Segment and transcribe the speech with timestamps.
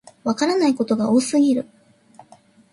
[0.23, 1.67] わからないことが多すぎる